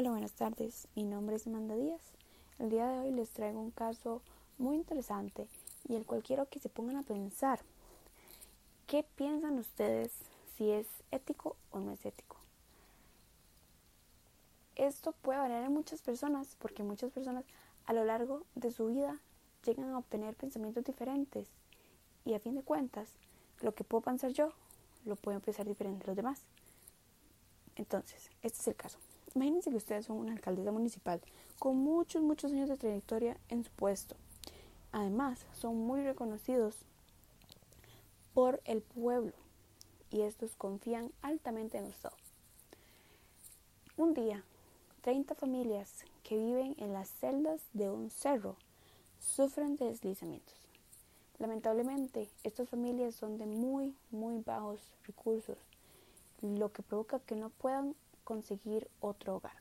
[0.00, 0.86] Hola, buenas tardes.
[0.94, 2.12] Mi nombre es Amanda Díaz.
[2.60, 4.22] El día de hoy les traigo un caso
[4.56, 5.48] muy interesante
[5.88, 7.58] y el cual quiero que se pongan a pensar.
[8.86, 10.12] ¿Qué piensan ustedes
[10.56, 12.36] si es ético o no es ético?
[14.76, 17.44] Esto puede variar en muchas personas porque muchas personas
[17.84, 19.18] a lo largo de su vida
[19.64, 21.48] llegan a obtener pensamientos diferentes
[22.24, 23.08] y a fin de cuentas
[23.62, 24.52] lo que puedo pensar yo
[25.04, 26.40] lo pueden pensar diferente los demás.
[27.74, 29.00] Entonces, este es el caso.
[29.34, 31.20] Imagínense que ustedes son una alcaldesa municipal
[31.58, 34.16] con muchos, muchos años de trayectoria en su puesto.
[34.92, 36.76] Además, son muy reconocidos
[38.34, 39.32] por el pueblo
[40.10, 42.10] y estos confían altamente en usted.
[43.96, 44.44] Un día,
[45.02, 48.56] 30 familias que viven en las celdas de un cerro
[49.18, 50.54] sufren de deslizamientos.
[51.38, 55.58] Lamentablemente, estas familias son de muy, muy bajos recursos,
[56.42, 57.94] lo que provoca que no puedan
[58.28, 59.56] conseguir otro hogar.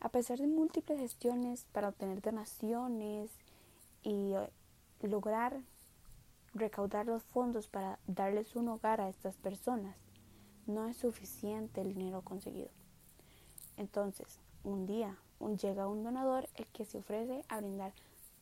[0.00, 3.30] A pesar de múltiples gestiones para obtener donaciones
[4.02, 4.48] y eh,
[5.02, 5.60] lograr
[6.54, 9.96] recaudar los fondos para darles un hogar a estas personas,
[10.66, 12.70] no es suficiente el dinero conseguido.
[13.76, 15.16] Entonces, un día
[15.62, 17.92] llega un donador el que se ofrece a brindar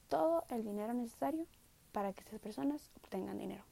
[0.09, 1.47] todo el dinero necesario
[1.93, 3.65] para que estas personas obtengan dinero.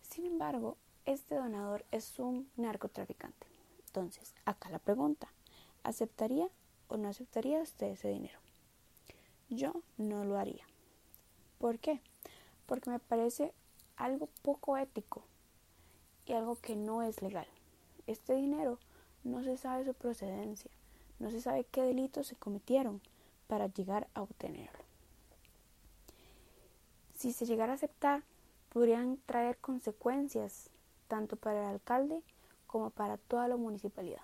[0.00, 3.46] Sin embargo, este donador es un narcotraficante.
[3.86, 5.28] Entonces, acá la pregunta,
[5.82, 6.48] ¿aceptaría
[6.88, 8.38] o no aceptaría usted ese dinero?
[9.50, 10.66] Yo no lo haría.
[11.58, 12.00] ¿Por qué?
[12.66, 13.52] Porque me parece
[13.96, 15.24] algo poco ético
[16.26, 17.46] y algo que no es legal.
[18.06, 18.78] Este dinero
[19.24, 20.70] no se sabe su procedencia,
[21.18, 23.00] no se sabe qué delitos se cometieron
[23.46, 24.84] para llegar a obtenerlo.
[27.16, 28.24] Si se llegara a aceptar,
[28.70, 30.70] podrían traer consecuencias
[31.12, 32.22] tanto para el alcalde
[32.66, 34.22] como para toda la municipalidad.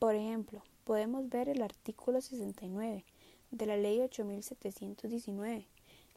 [0.00, 3.04] Por ejemplo, podemos ver el artículo 69
[3.52, 5.68] de la ley 8719,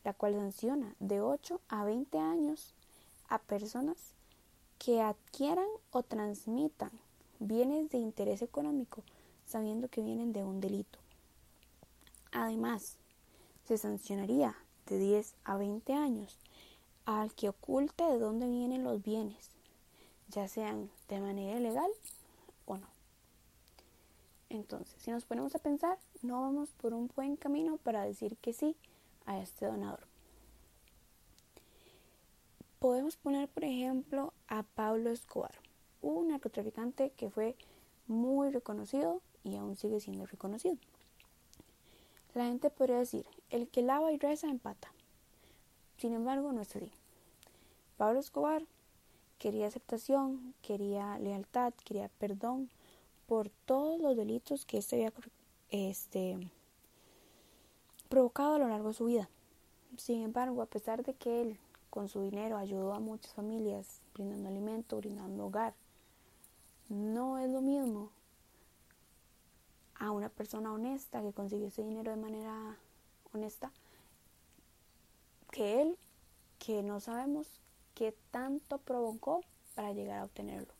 [0.03, 2.73] la cual sanciona de 8 a 20 años
[3.29, 4.15] a personas
[4.79, 6.89] que adquieran o transmitan
[7.37, 9.03] bienes de interés económico
[9.45, 10.97] sabiendo que vienen de un delito.
[12.31, 12.97] Además,
[13.67, 14.55] se sancionaría
[14.87, 16.39] de 10 a 20 años
[17.05, 19.49] al que oculte de dónde vienen los bienes,
[20.29, 21.91] ya sean de manera ilegal
[22.65, 22.87] o no.
[24.49, 28.53] Entonces, si nos ponemos a pensar, no vamos por un buen camino para decir que
[28.53, 28.75] sí
[29.25, 30.01] a este donador.
[32.79, 35.53] Podemos poner, por ejemplo, a Pablo Escobar,
[36.01, 37.55] un narcotraficante que fue
[38.07, 40.77] muy reconocido y aún sigue siendo reconocido.
[42.33, 44.91] La gente podría decir, el que lava y reza empata.
[46.01, 46.91] Sin embargo, no es así.
[47.97, 48.63] Pablo Escobar
[49.37, 52.71] quería aceptación, quería lealtad, quería perdón
[53.27, 55.13] por todos los delitos que este había
[55.69, 56.39] este,
[58.09, 59.29] provocado a lo largo de su vida.
[59.95, 61.59] Sin embargo, a pesar de que él
[61.91, 65.75] con su dinero ayudó a muchas familias brindando alimento, brindando hogar,
[66.89, 68.09] no es lo mismo
[69.99, 72.75] a una persona honesta que consiguió ese dinero de manera
[73.33, 73.71] honesta
[75.51, 75.97] que él,
[76.59, 77.47] que no sabemos
[77.93, 79.41] qué tanto provocó
[79.75, 80.73] para llegar a obtenerlo.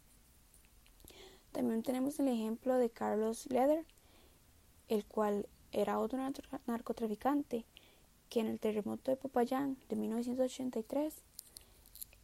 [1.51, 3.85] También tenemos el ejemplo de Carlos Leder,
[4.87, 6.19] el cual era otro
[6.65, 7.65] narcotraficante
[8.29, 11.13] que en el terremoto de Popayán de 1983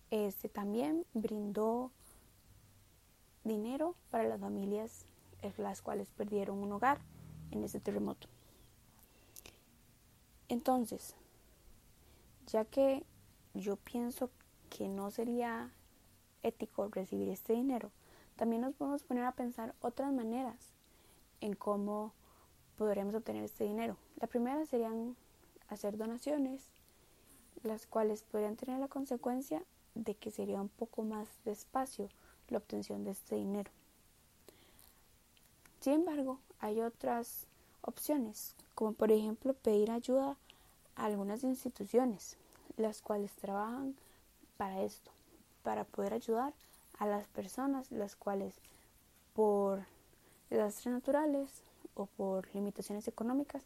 [0.09, 1.91] este, también brindó
[3.43, 5.05] dinero para las familias
[5.57, 6.99] las cuales perdieron un hogar
[7.51, 8.27] en ese terremoto.
[10.49, 11.15] Entonces,
[12.47, 13.03] ya que
[13.53, 14.29] yo pienso
[14.69, 15.71] que no sería
[16.43, 17.91] ético recibir este dinero,
[18.35, 20.57] también nos podemos poner a pensar otras maneras
[21.41, 22.13] en cómo
[22.77, 23.97] podríamos obtener este dinero.
[24.19, 25.15] La primera serían
[25.69, 26.61] hacer donaciones,
[27.63, 29.63] las cuales podrían tener la consecuencia
[29.95, 32.09] de que sería un poco más despacio
[32.49, 33.71] la obtención de este dinero.
[35.81, 37.47] Sin embargo, hay otras
[37.81, 40.37] opciones, como por ejemplo pedir ayuda
[40.97, 42.37] algunas instituciones,
[42.75, 43.95] las cuales trabajan
[44.57, 45.11] para esto,
[45.63, 46.53] para poder ayudar
[46.99, 48.55] a las personas las cuales
[49.33, 49.85] por
[50.49, 51.49] desastres naturales
[51.95, 53.63] o por limitaciones económicas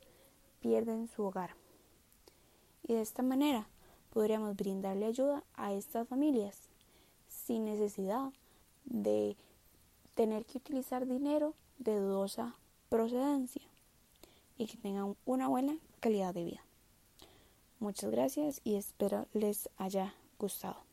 [0.60, 1.56] pierden su hogar.
[2.88, 3.68] Y de esta manera
[4.14, 6.58] podríamos brindarle ayuda a estas familias
[7.30, 8.32] sin necesidad
[8.86, 9.38] de
[10.16, 12.56] tener que utilizar dinero de dudosa
[12.90, 13.62] procedencia
[14.58, 16.62] y que tengan una buena calidad de vida.
[17.82, 20.91] Muchas gracias y espero les haya gustado.